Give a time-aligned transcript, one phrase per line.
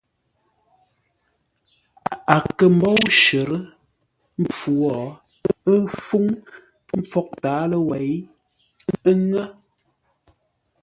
[2.33, 3.63] A kə̂ mbóu shərə́
[4.41, 4.93] mpfu wo,
[5.73, 6.25] ə́ fúŋ
[6.99, 8.11] mpfǒghʼ tǎaló wêi,
[9.09, 9.45] ə́ ŋə́.